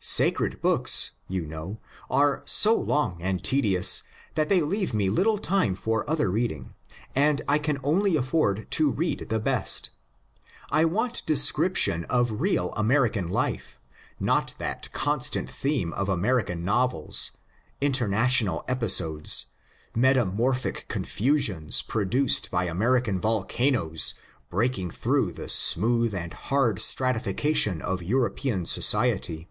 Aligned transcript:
Sacred 0.00 0.62
books, 0.62 1.10
you 1.26 1.44
know, 1.44 1.80
are 2.08 2.44
so 2.46 2.72
long 2.72 3.20
and 3.20 3.42
tedious 3.42 4.04
that 4.36 4.48
they 4.48 4.60
leave 4.60 4.94
me 4.94 5.10
little 5.10 5.38
time 5.38 5.74
for 5.74 6.08
other 6.08 6.30
reading, 6.30 6.72
and 7.16 7.42
I 7.48 7.58
can 7.58 7.80
only 7.82 8.14
afford 8.16 8.70
to 8.70 8.92
read 8.92 9.28
the 9.28 9.40
best. 9.40 9.90
I 10.70 10.84
want 10.84 11.26
description 11.26 12.04
of 12.04 12.40
real 12.40 12.72
American 12.76 13.26
life, 13.26 13.80
not 14.20 14.54
that 14.58 14.90
con 14.92 15.20
stant 15.20 15.50
theme 15.50 15.92
of 15.92 16.08
American 16.08 16.64
novels— 16.64 17.32
international 17.80 18.64
episodes— 18.68 19.46
metamorphic 19.96 20.86
confusions 20.86 21.82
produced 21.82 22.52
by 22.52 22.64
American 22.66 23.20
volcanoes 23.20 24.14
breaking 24.48 24.92
through 24.92 25.32
the 25.32 25.48
smooth 25.48 26.14
and 26.14 26.34
hard 26.34 26.78
stratification 26.78 27.82
of 27.82 28.00
Euro 28.04 28.30
pean 28.30 28.64
society. 28.64 29.48